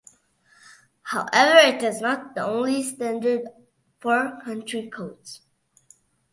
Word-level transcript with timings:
However, 1.03 1.59
it 1.59 1.83
is 1.83 2.01
not 2.01 2.33
the 2.33 2.43
only 2.43 2.81
standard 2.81 3.49
for 3.99 4.39
country 4.43 4.89
codes. 4.89 5.41